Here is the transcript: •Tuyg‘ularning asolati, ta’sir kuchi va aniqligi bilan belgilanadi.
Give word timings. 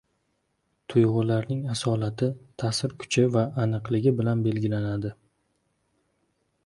•Tuyg‘ularning 0.93 1.59
asolati, 1.73 2.29
ta’sir 2.63 2.97
kuchi 3.03 3.25
va 3.37 3.45
aniqligi 3.67 4.17
bilan 4.23 4.43
belgilanadi. 4.49 5.13